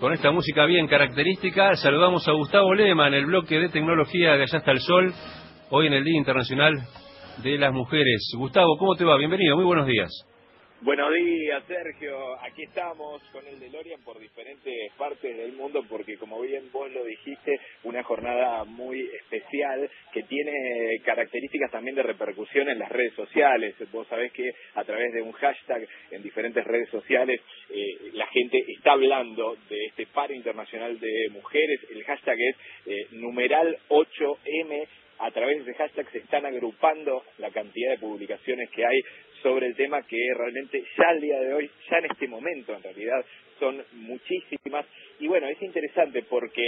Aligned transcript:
Con 0.00 0.12
esta 0.12 0.30
música 0.30 0.64
bien 0.64 0.86
característica, 0.86 1.74
saludamos 1.74 2.26
a 2.28 2.32
Gustavo 2.32 2.72
Lema 2.72 3.08
en 3.08 3.14
el 3.14 3.26
bloque 3.26 3.58
de 3.58 3.68
tecnología 3.68 4.36
de 4.36 4.44
Allá 4.44 4.58
hasta 4.58 4.70
el 4.70 4.78
Sol, 4.78 5.12
hoy 5.70 5.88
en 5.88 5.92
el 5.92 6.04
Día 6.04 6.16
Internacional 6.16 6.72
de 7.42 7.58
las 7.58 7.72
Mujeres. 7.72 8.30
Gustavo, 8.36 8.76
¿cómo 8.78 8.94
te 8.94 9.04
va? 9.04 9.16
Bienvenido, 9.16 9.56
muy 9.56 9.64
buenos 9.64 9.88
días. 9.88 10.08
Buenos 10.80 11.12
días, 11.12 11.64
Sergio. 11.66 12.40
Aquí 12.40 12.62
estamos 12.62 13.20
con 13.32 13.44
el 13.48 13.58
DeLorean 13.58 14.00
por 14.02 14.16
diferentes 14.20 14.92
partes 14.96 15.36
del 15.36 15.52
mundo 15.54 15.84
porque, 15.88 16.16
como 16.16 16.40
bien 16.40 16.70
vos 16.70 16.88
lo 16.92 17.02
dijiste, 17.02 17.58
una 17.82 18.04
jornada 18.04 18.62
muy 18.62 19.00
especial 19.00 19.90
que 20.12 20.22
tiene 20.22 21.00
características 21.04 21.72
también 21.72 21.96
de 21.96 22.04
repercusión 22.04 22.68
en 22.68 22.78
las 22.78 22.90
redes 22.90 23.12
sociales. 23.14 23.74
Vos 23.90 24.06
sabés 24.06 24.30
que 24.30 24.52
a 24.76 24.84
través 24.84 25.12
de 25.14 25.22
un 25.22 25.32
hashtag 25.32 25.84
en 26.12 26.22
diferentes 26.22 26.64
redes 26.64 26.88
sociales 26.90 27.40
eh, 27.70 28.10
la 28.12 28.28
gente 28.28 28.62
está 28.68 28.92
hablando 28.92 29.56
de 29.68 29.84
este 29.86 30.06
paro 30.06 30.32
internacional 30.32 31.00
de 31.00 31.28
mujeres. 31.32 31.80
El 31.90 32.04
hashtag 32.04 32.38
es 32.38 32.56
eh, 32.86 33.06
numeral 33.10 33.76
8M 33.88 34.86
a 35.18 35.30
través 35.30 35.64
de 35.64 35.70
ese 35.70 35.78
hashtag 35.78 36.10
se 36.10 36.18
están 36.18 36.46
agrupando 36.46 37.24
la 37.38 37.50
cantidad 37.50 37.90
de 37.90 37.98
publicaciones 37.98 38.70
que 38.70 38.84
hay 38.84 39.00
sobre 39.42 39.66
el 39.66 39.76
tema 39.76 40.02
que 40.02 40.18
realmente 40.34 40.82
ya 40.96 41.08
al 41.08 41.20
día 41.20 41.38
de 41.40 41.54
hoy, 41.54 41.70
ya 41.90 41.98
en 41.98 42.06
este 42.06 42.28
momento 42.28 42.74
en 42.74 42.82
realidad, 42.82 43.24
son 43.58 43.82
muchísimas. 43.92 44.86
Y 45.20 45.28
bueno, 45.28 45.48
es 45.48 45.60
interesante 45.62 46.22
porque 46.22 46.64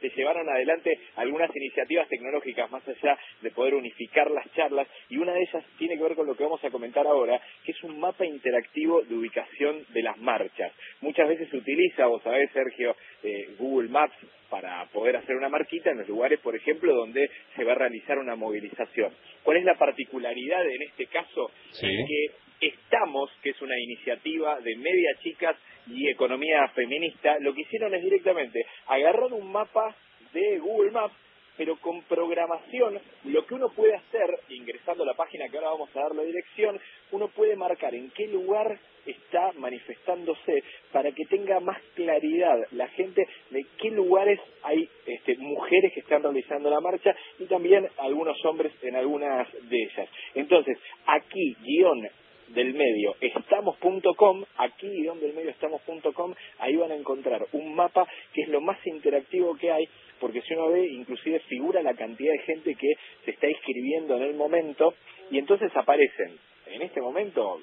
se 0.00 0.10
llevaron 0.10 0.48
adelante 0.48 0.98
algunas 1.16 1.54
iniciativas 1.54 2.08
tecnológicas 2.08 2.70
más 2.70 2.86
allá 2.86 3.18
de 3.42 3.50
poder 3.50 3.74
unificar 3.74 4.30
las 4.30 4.50
charlas 4.54 4.86
y 5.08 5.18
una 5.18 5.32
de 5.32 5.42
ellas 5.42 5.64
tiene 5.78 5.96
que 5.96 6.02
ver 6.02 6.14
con 6.14 6.26
lo 6.26 6.36
que 6.36 6.44
vamos 6.44 6.62
a 6.64 6.70
comentar 6.70 7.06
ahora, 7.06 7.40
es 7.78 7.84
un 7.84 8.00
mapa 8.00 8.26
interactivo 8.26 9.02
de 9.02 9.14
ubicación 9.14 9.84
de 9.90 10.02
las 10.02 10.18
marchas. 10.18 10.72
Muchas 11.00 11.28
veces 11.28 11.48
se 11.50 11.56
utiliza, 11.56 12.06
vos 12.06 12.22
sabés 12.22 12.50
Sergio, 12.52 12.96
eh, 13.22 13.50
Google 13.58 13.88
Maps 13.88 14.16
para 14.50 14.84
poder 14.86 15.16
hacer 15.16 15.36
una 15.36 15.48
marquita 15.48 15.90
en 15.90 15.98
los 15.98 16.08
lugares, 16.08 16.40
por 16.40 16.56
ejemplo, 16.56 16.94
donde 16.94 17.30
se 17.54 17.64
va 17.64 17.72
a 17.72 17.76
realizar 17.76 18.18
una 18.18 18.34
movilización. 18.34 19.12
¿Cuál 19.42 19.58
es 19.58 19.64
la 19.64 19.76
particularidad 19.76 20.66
en 20.68 20.82
este 20.82 21.06
caso? 21.06 21.50
que 21.80 22.26
Estamos, 22.60 23.30
que 23.40 23.50
es 23.50 23.62
una 23.62 23.78
iniciativa 23.78 24.58
de 24.58 24.74
media 24.74 25.14
chicas 25.22 25.56
y 25.86 26.08
economía 26.08 26.66
feminista, 26.74 27.38
lo 27.38 27.54
que 27.54 27.60
hicieron 27.60 27.94
es 27.94 28.02
directamente 28.02 28.66
agarrar 28.88 29.32
un 29.32 29.52
mapa 29.52 29.94
de 30.32 30.58
Google 30.58 30.90
Maps 30.90 31.14
pero 31.58 31.76
con 31.80 32.02
programación, 32.02 32.98
lo 33.24 33.44
que 33.44 33.54
uno 33.54 33.68
puede 33.70 33.96
hacer, 33.96 34.30
ingresando 34.48 35.02
a 35.02 35.06
la 35.06 35.14
página 35.14 35.48
que 35.48 35.58
ahora 35.58 35.70
vamos 35.70 35.90
a 35.94 36.00
dar 36.00 36.14
la 36.14 36.22
dirección, 36.22 36.80
uno 37.10 37.28
puede 37.28 37.56
marcar 37.56 37.94
en 37.94 38.10
qué 38.10 38.28
lugar 38.28 38.78
está 39.04 39.52
manifestándose 39.54 40.62
para 40.92 41.10
que 41.12 41.24
tenga 41.24 41.60
más 41.60 41.80
claridad 41.94 42.58
la 42.72 42.86
gente 42.88 43.26
de 43.50 43.66
qué 43.78 43.90
lugares 43.90 44.38
hay 44.62 44.88
este, 45.06 45.36
mujeres 45.38 45.92
que 45.94 46.00
están 46.00 46.22
realizando 46.22 46.70
la 46.70 46.80
marcha 46.80 47.14
y 47.38 47.46
también 47.46 47.88
algunos 47.98 48.36
hombres 48.44 48.72
en 48.82 48.94
algunas 48.94 49.48
de 49.68 49.82
ellas. 49.82 50.08
Entonces, 50.34 50.78
aquí, 51.06 51.56
guion 51.60 52.08
del 52.48 52.72
medio 52.72 53.14
estamos.com, 53.20 54.44
aquí 54.56 54.88
guion 54.88 55.20
del 55.20 55.34
medio 55.34 55.50
estamos.com, 55.50 56.34
ahí 56.58 56.76
van 56.76 56.92
a 56.92 56.96
encontrar 56.96 57.46
un 57.52 57.74
mapa 57.74 58.06
que 58.32 58.42
es 58.42 58.48
lo 58.48 58.60
más 58.60 58.78
interactivo 58.86 59.56
que 59.56 59.70
hay 59.70 59.88
porque 60.28 60.42
si 60.42 60.52
uno 60.52 60.68
ve, 60.68 60.86
inclusive 60.86 61.40
figura 61.48 61.82
la 61.82 61.94
cantidad 61.94 62.30
de 62.30 62.40
gente 62.40 62.74
que 62.74 62.92
se 63.24 63.30
está 63.30 63.48
inscribiendo 63.48 64.14
en 64.14 64.24
el 64.24 64.34
momento 64.34 64.92
y 65.30 65.38
entonces 65.38 65.74
aparecen 65.74 66.36
en 66.66 66.82
este 66.82 67.00
momento 67.00 67.58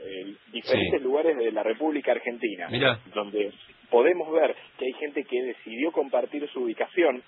diferentes 0.51 0.99
lugares 1.03 1.37
de 1.37 1.51
la 1.51 1.61
República 1.61 2.13
Argentina, 2.13 2.67
donde 3.13 3.51
podemos 3.91 4.31
ver 4.31 4.55
que 4.79 4.85
hay 4.85 4.93
gente 4.93 5.25
que 5.25 5.43
decidió 5.43 5.91
compartir 5.91 6.49
su 6.49 6.61
ubicación 6.61 7.21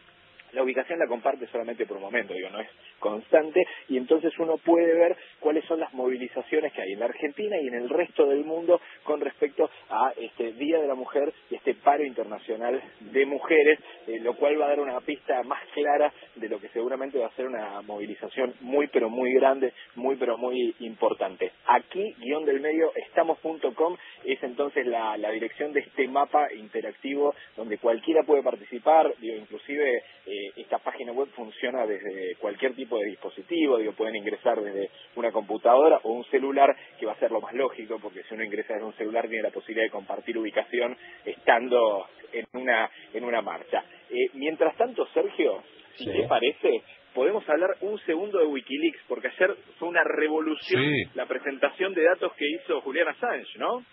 la 0.54 0.64
ubicación 0.64 1.00
la 1.00 1.08
comparte 1.08 1.48
solamente 1.48 1.86
por 1.86 1.98
un 1.98 2.04
momento, 2.04 2.34
digo, 2.34 2.50
no 2.50 2.60
es 2.60 2.70
constante, 3.00 3.66
y 3.90 3.98
entonces 3.98 4.34
uno 4.40 4.58
puede 4.58 4.94
ver 4.94 5.16
cuáles 5.40 5.66
son 5.66 5.80
las 5.80 5.94
movilizaciones 5.94 6.74
que 6.74 6.82
hay 6.82 6.94
en 6.94 7.00
la 7.00 7.06
Argentina 7.06 7.58
y 7.60 7.68
en 7.68 7.76
el 7.76 7.90
resto 7.90 8.26
del 8.26 8.44
mundo 8.44 8.82
con 9.04 9.22
respecto 9.22 9.70
a 9.90 10.14
este 10.18 10.54
Día 10.54 10.80
de 10.80 10.88
la 10.88 10.96
Mujer 10.96 11.32
y 11.50 11.56
este 11.56 11.76
paro 11.76 12.04
internacional 12.04 12.82
de 13.00 13.26
mujeres, 13.26 13.80
eh, 14.08 14.20
lo 14.22 14.36
cual 14.36 14.60
va 14.60 14.66
a 14.66 14.70
dar 14.70 14.80
una 14.80 15.00
pista 15.02 15.44
más 15.44 15.62
clara 15.74 16.12
de 16.36 16.50
lo 16.50 16.60
que 16.60 16.70
seguramente 16.70 17.20
va 17.20 17.28
a 17.28 17.36
ser 17.36 17.46
una 17.46 17.82
movilización 17.82 18.56
muy 18.62 18.88
pero 18.88 19.10
muy 19.10 19.34
grande, 19.34 19.74
muy 19.96 20.16
pero 20.16 20.38
muy 20.38 20.76
importante. 20.80 21.52
Aquí, 21.68 22.16
guion 22.20 22.46
del 22.46 22.62
medio, 22.62 22.92
estamos.com 22.96 23.96
es 24.24 24.42
entonces 24.44 24.86
la, 24.86 25.16
dirección 25.38 25.74
de 25.74 25.82
este 25.82 26.08
mapa 26.08 26.52
interactivo 26.54 27.36
donde 27.56 27.78
cualquiera 27.78 28.24
puede 28.24 28.42
participar, 28.42 29.14
digo, 29.20 29.36
inclusive 29.36 30.04
eh, 30.26 30.38
eh, 30.38 30.52
esta 30.58 30.78
página 30.78 31.12
web 31.12 31.27
funciona 31.38 31.86
desde 31.86 32.36
cualquier 32.40 32.74
tipo 32.74 32.98
de 32.98 33.06
dispositivo, 33.06 33.78
digo, 33.78 33.94
pueden 33.94 34.16
ingresar 34.16 34.60
desde 34.60 34.90
una 35.16 35.32
computadora 35.32 36.00
o 36.04 36.12
un 36.12 36.26
celular, 36.26 36.76
que 37.00 37.06
va 37.06 37.14
a 37.14 37.20
ser 37.20 37.32
lo 37.32 37.40
más 37.40 37.54
lógico, 37.54 38.00
porque 38.02 38.24
si 38.24 38.34
uno 38.34 38.44
ingresa 38.44 38.74
desde 38.74 38.88
un 38.88 38.96
celular 38.96 39.28
tiene 39.28 39.44
la 39.44 39.52
posibilidad 39.52 39.86
de 39.86 39.92
compartir 39.92 40.38
ubicación 40.38 40.98
estando 41.24 42.08
en 42.34 42.46
una, 42.54 42.90
en 43.14 43.24
una 43.24 43.42
marcha. 43.42 43.84
Eh, 44.10 44.32
mientras 44.34 44.76
tanto, 44.76 45.06
Sergio, 45.14 45.64
si 45.96 46.06
te 46.06 46.28
parece, 46.28 46.82
podemos 47.14 47.48
hablar 47.48 47.78
un 47.82 48.00
segundo 48.00 48.40
de 48.40 48.46
Wikileaks, 48.46 49.04
porque 49.08 49.28
ayer 49.28 49.56
fue 49.78 49.88
una 49.88 50.04
revolución 50.04 50.84
la 51.14 51.26
presentación 51.28 51.94
de 51.94 52.04
datos 52.04 52.34
que 52.34 52.46
hizo 52.50 52.82
Julian 52.82 53.10
Assange, 53.10 53.58
¿no? 53.58 53.84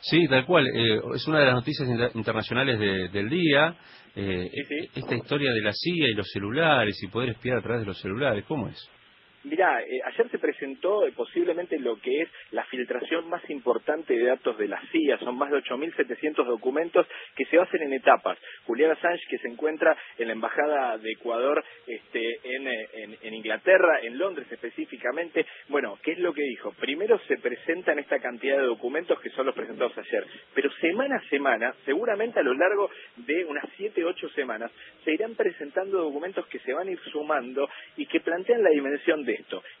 Sí, 0.00 0.26
tal 0.28 0.46
cual. 0.46 0.66
Eh, 0.66 1.00
es 1.14 1.26
una 1.26 1.40
de 1.40 1.46
las 1.46 1.54
noticias 1.54 1.88
internacionales 2.14 2.78
del 3.12 3.28
día. 3.28 3.76
Eh, 4.14 4.50
esta 4.94 5.14
historia 5.14 5.52
de 5.52 5.60
la 5.60 5.72
CIA 5.72 6.08
y 6.08 6.14
los 6.14 6.28
celulares 6.30 6.96
y 7.02 7.08
poder 7.08 7.30
espiar 7.30 7.58
a 7.58 7.62
través 7.62 7.80
de 7.80 7.86
los 7.86 8.00
celulares, 8.00 8.44
¿cómo 8.46 8.68
es? 8.68 8.88
Mira, 9.44 9.80
eh, 9.82 10.00
ayer 10.04 10.28
se 10.30 10.38
presentó 10.38 11.06
eh, 11.06 11.12
posiblemente 11.12 11.78
lo 11.78 11.96
que 12.00 12.22
es 12.22 12.28
la 12.50 12.64
filtración 12.64 13.28
más 13.28 13.48
importante 13.50 14.14
de 14.14 14.24
datos 14.24 14.58
de 14.58 14.66
la 14.66 14.80
CIA. 14.90 15.18
Son 15.18 15.38
más 15.38 15.50
de 15.50 15.58
8.700 15.58 16.44
documentos 16.44 17.06
que 17.36 17.44
se 17.44 17.58
hacen 17.58 17.82
en 17.82 17.92
etapas. 17.92 18.36
Julián 18.66 18.90
Assange, 18.90 19.22
que 19.28 19.38
se 19.38 19.48
encuentra 19.48 19.96
en 20.18 20.26
la 20.26 20.32
Embajada 20.32 20.98
de 20.98 21.12
Ecuador 21.12 21.64
este, 21.86 22.20
eh, 22.20 22.88
en, 22.94 23.16
en, 23.22 23.34
Inglaterra, 23.34 24.00
en 24.02 24.18
Londres 24.18 24.48
específicamente. 24.50 25.46
Bueno, 25.68 25.98
¿qué 26.02 26.12
es 26.12 26.18
lo 26.18 26.32
que 26.32 26.42
dijo? 26.42 26.72
Primero 26.72 27.18
se 27.28 27.36
presentan 27.36 28.00
esta 28.00 28.18
cantidad 28.18 28.56
de 28.56 28.66
documentos 28.66 29.20
que 29.20 29.30
son 29.30 29.46
los 29.46 29.54
presentados 29.54 29.96
ayer. 29.98 30.26
Pero 30.52 30.70
semana 30.80 31.16
a 31.16 31.28
semana, 31.28 31.74
seguramente 31.84 32.40
a 32.40 32.42
lo 32.42 32.54
largo 32.54 32.90
de 33.16 33.44
unas 33.44 33.64
7, 33.76 34.04
8 34.04 34.28
semanas, 34.30 34.72
se 35.04 35.12
irán 35.12 35.36
presentando 35.36 35.98
documentos 35.98 36.46
que 36.48 36.58
se 36.58 36.72
van 36.72 36.88
a 36.88 36.90
ir 36.90 37.00
sumando 37.12 37.68
y 37.96 38.06
que 38.06 38.20
plantean 38.20 38.62
la 38.62 38.70
dimensión 38.70 39.24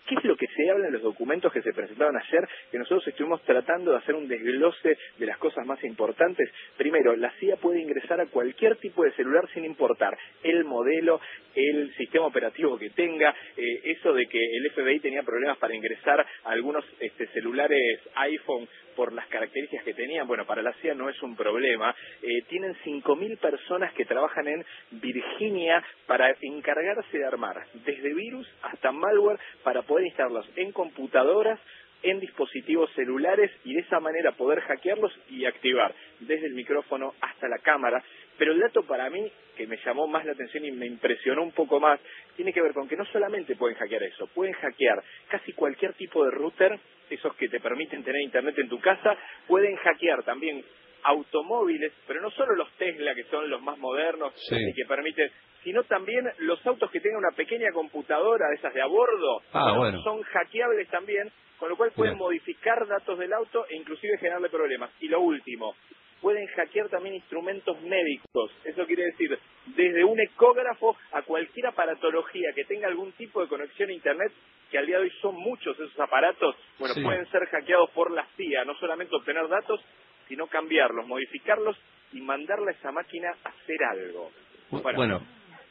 ¿Qué 0.06 0.14
es 0.14 0.24
lo 0.24 0.36
que 0.36 0.46
se 0.46 0.70
habla 0.70 0.86
en 0.86 0.92
los 0.92 1.02
documentos 1.02 1.52
que 1.52 1.62
se 1.62 1.72
presentaron 1.72 2.16
ayer? 2.16 2.48
Que 2.70 2.78
nosotros 2.78 3.06
estuvimos 3.08 3.42
tratando 3.42 3.92
de 3.92 3.98
hacer 3.98 4.14
un 4.14 4.28
desglose 4.28 4.96
de 5.18 5.26
las 5.26 5.38
cosas 5.38 5.66
más 5.66 5.82
importantes. 5.84 6.50
Primero, 6.76 7.14
la 7.16 7.30
CIA 7.32 7.56
puede 7.56 7.80
ingresar 7.80 8.20
a 8.20 8.26
cualquier 8.26 8.76
tipo 8.76 9.04
de 9.04 9.12
celular 9.12 9.48
sin 9.52 9.64
importar 9.64 10.16
el 10.42 10.64
modelo, 10.64 11.20
el 11.54 11.94
sistema 11.96 12.26
operativo 12.26 12.78
que 12.78 12.90
tenga. 12.90 13.34
Eh, 13.56 13.80
eso 13.84 14.12
de 14.12 14.26
que 14.26 14.38
el 14.38 14.70
FBI 14.70 15.00
tenía 15.00 15.22
problemas 15.22 15.58
para 15.58 15.74
ingresar 15.74 16.20
a 16.20 16.50
algunos 16.50 16.84
este, 17.00 17.26
celulares 17.28 18.00
iPhone 18.14 18.68
por 18.96 19.12
las 19.12 19.26
características 19.28 19.84
que 19.84 19.94
tenían, 19.94 20.26
bueno, 20.26 20.44
para 20.44 20.60
la 20.60 20.72
CIA 20.74 20.94
no 20.94 21.08
es 21.08 21.22
un 21.22 21.36
problema. 21.36 21.94
Eh, 22.20 22.42
tienen 22.48 22.74
5.000 22.84 23.38
personas 23.38 23.92
que 23.92 24.04
trabajan 24.04 24.48
en 24.48 24.64
Virginia 24.90 25.84
para 26.06 26.34
encargarse 26.40 27.18
de 27.18 27.24
armar 27.24 27.64
desde 27.86 28.12
virus 28.12 28.48
hasta 28.62 28.90
malware 28.90 29.38
para 29.62 29.82
poder 29.82 30.06
instalarlos 30.06 30.48
en 30.56 30.72
computadoras 30.72 31.60
en 32.02 32.20
dispositivos 32.20 32.90
celulares 32.94 33.50
y 33.64 33.74
de 33.74 33.80
esa 33.80 34.00
manera 34.00 34.32
poder 34.32 34.60
hackearlos 34.60 35.12
y 35.30 35.44
activar 35.44 35.94
desde 36.20 36.46
el 36.46 36.54
micrófono 36.54 37.14
hasta 37.20 37.48
la 37.48 37.58
cámara. 37.58 38.02
Pero 38.38 38.52
el 38.52 38.60
dato 38.60 38.84
para 38.84 39.10
mí 39.10 39.30
que 39.56 39.66
me 39.66 39.76
llamó 39.84 40.06
más 40.06 40.24
la 40.24 40.32
atención 40.32 40.64
y 40.64 40.70
me 40.70 40.86
impresionó 40.86 41.42
un 41.42 41.50
poco 41.50 41.80
más 41.80 41.98
tiene 42.36 42.52
que 42.52 42.62
ver 42.62 42.72
con 42.72 42.88
que 42.88 42.96
no 42.96 43.04
solamente 43.06 43.56
pueden 43.56 43.76
hackear 43.76 44.04
eso, 44.04 44.28
pueden 44.28 44.54
hackear 44.54 45.02
casi 45.28 45.52
cualquier 45.52 45.94
tipo 45.94 46.24
de 46.24 46.30
router, 46.30 46.78
esos 47.10 47.34
que 47.34 47.48
te 47.48 47.58
permiten 47.58 48.04
tener 48.04 48.22
internet 48.22 48.56
en 48.58 48.68
tu 48.68 48.78
casa, 48.80 49.16
pueden 49.48 49.74
hackear 49.76 50.22
también 50.22 50.64
automóviles, 51.02 51.92
pero 52.06 52.20
no 52.20 52.30
solo 52.30 52.54
los 52.54 52.70
Tesla, 52.72 53.14
que 53.14 53.24
son 53.24 53.50
los 53.50 53.60
más 53.62 53.78
modernos 53.78 54.32
y 54.50 54.72
que 54.72 54.84
permiten, 54.86 55.30
sino 55.64 55.82
también 55.84 56.24
los 56.38 56.64
autos 56.66 56.90
que 56.90 57.00
tengan 57.00 57.18
una 57.18 57.36
pequeña 57.36 57.72
computadora 57.72 58.48
de 58.48 58.56
esas 58.56 58.74
de 58.74 58.82
a 58.82 58.86
bordo, 58.86 59.42
ah, 59.52 59.92
son 60.04 60.22
hackeables 60.22 60.88
también, 60.88 61.30
con 61.58 61.68
lo 61.68 61.76
cual 61.76 61.90
pueden 61.92 62.16
modificar 62.16 62.86
datos 62.86 63.18
del 63.18 63.32
auto 63.32 63.66
e 63.68 63.76
inclusive 63.76 64.18
generarle 64.18 64.48
problemas. 64.48 64.90
Y 65.00 65.08
lo 65.08 65.20
último, 65.20 65.74
pueden 66.20 66.46
hackear 66.48 66.88
también 66.88 67.14
instrumentos 67.14 67.80
médicos. 67.82 68.52
Eso 68.64 68.86
quiere 68.86 69.04
decir, 69.04 69.38
desde 69.66 70.04
un 70.04 70.18
ecógrafo 70.20 70.96
a 71.12 71.22
cualquier 71.22 71.66
aparatología 71.66 72.52
que 72.54 72.64
tenga 72.64 72.88
algún 72.88 73.12
tipo 73.12 73.40
de 73.40 73.48
conexión 73.48 73.90
a 73.90 73.92
Internet, 73.92 74.32
que 74.70 74.78
al 74.78 74.86
día 74.86 74.96
de 74.96 75.04
hoy 75.04 75.12
son 75.22 75.34
muchos 75.36 75.78
esos 75.78 75.98
aparatos, 76.00 76.56
bueno, 76.78 76.94
pueden 77.02 77.26
ser 77.30 77.46
hackeados 77.46 77.90
por 77.90 78.10
la 78.10 78.26
CIA, 78.36 78.64
no 78.64 78.74
solamente 78.74 79.14
obtener 79.16 79.48
datos, 79.48 79.80
sino 80.28 80.46
cambiarlos, 80.46 81.06
modificarlos 81.06 81.76
y 82.12 82.20
mandarle 82.20 82.72
a 82.72 82.74
esa 82.74 82.92
máquina 82.92 83.30
a 83.44 83.48
hacer 83.48 83.82
algo. 83.82 84.30
Bueno, 84.70 85.22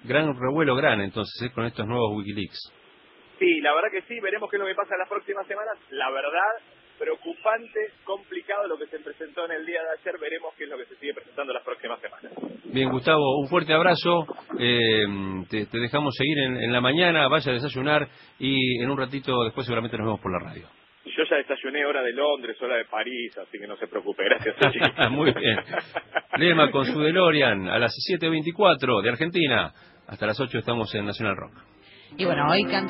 gran 0.03 0.33
revuelo 0.39 0.75
gran 0.75 1.01
entonces 1.01 1.41
¿eh? 1.43 1.53
con 1.53 1.65
estos 1.65 1.85
nuevos 1.85 2.17
Wikileaks. 2.17 2.73
Sí, 3.39 3.61
la 3.61 3.73
verdad 3.75 3.89
que 3.91 4.01
sí, 4.03 4.19
veremos 4.19 4.49
qué 4.49 4.55
es 4.55 4.61
lo 4.61 4.67
que 4.67 4.73
pasa 4.73 4.95
en 4.95 4.99
las 4.99 5.09
próximas 5.09 5.45
semanas. 5.45 5.77
La 5.91 6.09
verdad, 6.09 6.53
preocupante, 6.97 7.79
complicado 8.03 8.67
lo 8.67 8.77
que 8.77 8.87
se 8.87 8.99
presentó 8.99 9.45
en 9.45 9.51
el 9.51 9.65
día 9.65 9.79
de 9.81 9.99
ayer, 9.99 10.19
veremos 10.19 10.53
qué 10.57 10.65
es 10.65 10.69
lo 10.69 10.77
que 10.77 10.85
se 10.85 10.95
sigue 10.97 11.13
presentando 11.13 11.53
las 11.53 11.63
próximas 11.63 11.99
semanas. 12.01 12.31
Bien, 12.65 12.89
Gustavo, 12.89 13.39
un 13.39 13.47
fuerte 13.47 13.73
abrazo, 13.73 14.25
eh, 14.59 15.05
te, 15.49 15.65
dejamos 15.71 16.15
seguir 16.15 16.37
en, 16.39 16.71
la 16.71 16.81
mañana, 16.81 17.27
vaya 17.27 17.51
a 17.51 17.55
desayunar 17.55 18.07
y 18.39 18.81
en 18.81 18.89
un 18.89 18.97
ratito 18.97 19.43
después 19.43 19.65
seguramente 19.65 19.97
nos 19.97 20.07
vemos 20.07 20.19
por 20.19 20.31
la 20.31 20.39
radio. 20.39 20.67
Yo 21.05 21.23
ya 21.29 21.37
desayuné 21.37 21.85
hora 21.85 22.03
de 22.03 22.11
Londres, 22.13 22.61
hora 22.61 22.75
de 22.75 22.85
París, 22.85 23.37
así 23.37 23.57
que 23.57 23.65
no 23.65 23.77
se 23.77 23.87
preocupe, 23.87 24.23
gracias. 24.25 24.55
Muy 25.11 25.31
bien. 25.31 25.57
Lema 26.37 26.69
con 26.69 26.85
su 26.85 26.99
DeLorean 26.99 27.69
a 27.69 27.79
las 27.79 27.93
7.24 27.93 29.01
de 29.01 29.09
Argentina. 29.09 29.71
Hasta 30.07 30.25
las 30.25 30.39
8 30.39 30.59
estamos 30.59 30.93
en 30.93 31.05
Nacional 31.05 31.35
Rock. 31.35 31.53
Y 32.15 32.25
bueno, 32.25 32.49
hoy 32.49 32.63
cantan 32.63 32.87